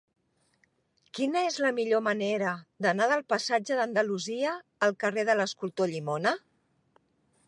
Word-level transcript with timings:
Quina 1.17 1.43
és 1.49 1.57
la 1.65 1.71
millor 1.79 2.01
manera 2.07 2.53
d'anar 2.85 3.07
del 3.11 3.23
passatge 3.35 3.77
d'Andalusia 3.81 4.57
al 4.87 4.97
carrer 5.05 5.27
de 5.29 5.37
l'Escultor 5.41 5.93
Llimona? 5.93 6.33